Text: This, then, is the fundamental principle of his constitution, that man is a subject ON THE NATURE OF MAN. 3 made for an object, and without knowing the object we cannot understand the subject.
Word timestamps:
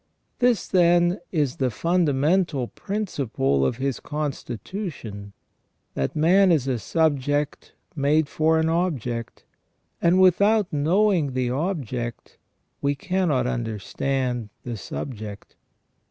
This, 0.39 0.67
then, 0.67 1.19
is 1.31 1.57
the 1.57 1.69
fundamental 1.69 2.67
principle 2.69 3.63
of 3.63 3.77
his 3.77 3.99
constitution, 3.99 5.33
that 5.93 6.15
man 6.15 6.51
is 6.51 6.67
a 6.67 6.79
subject 6.79 7.65
ON 7.65 7.69
THE 7.69 7.69
NATURE 7.69 7.75
OF 7.75 7.97
MAN. 7.97 8.11
3 8.11 8.11
made 8.23 8.27
for 8.29 8.59
an 8.59 8.69
object, 8.69 9.45
and 10.01 10.19
without 10.19 10.73
knowing 10.73 11.33
the 11.33 11.51
object 11.51 12.39
we 12.81 12.95
cannot 12.95 13.45
understand 13.45 14.49
the 14.63 14.75
subject. 14.75 15.55